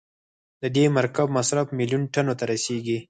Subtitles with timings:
[0.61, 2.97] د دې مرکب مصرف میلیون ټنو ته رسیږي.